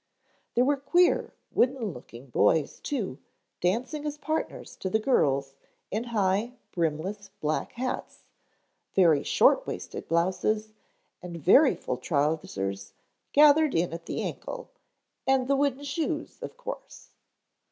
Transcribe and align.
There 0.55 0.65
were 0.65 0.77
queer, 0.77 1.31
wooden 1.53 1.93
looking 1.93 2.31
boys, 2.31 2.79
too, 2.79 3.19
dancing 3.59 4.03
as 4.07 4.17
partners 4.17 4.75
to 4.77 4.89
the 4.89 4.97
girls, 4.97 5.53
in 5.91 6.05
high, 6.05 6.53
brimless 6.71 7.29
black 7.39 7.73
hats, 7.73 8.23
very 8.95 9.21
short 9.21 9.67
waisted 9.67 10.07
blouses 10.07 10.73
and 11.21 11.37
very 11.37 11.75
full 11.75 11.97
trousers 11.97 12.93
gathered 13.31 13.75
in 13.75 13.93
at 13.93 14.07
the 14.07 14.23
ankle, 14.23 14.71
and 15.27 15.47
the 15.47 15.55
wooden 15.55 15.83
shoes, 15.83 16.39
of 16.41 16.57
course. 16.57 17.11